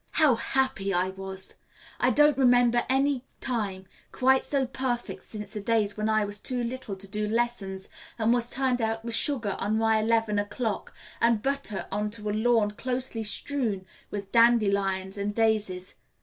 [0.13, 1.57] How happy I was!
[1.99, 6.63] I don't remember any time quite so perfect since the days when I was too
[6.63, 11.31] little to do lessons and was turned out with sugar on my eleven o'clock bread
[11.33, 15.99] and butter on to a lawn closely strewn with dandelions and daisies.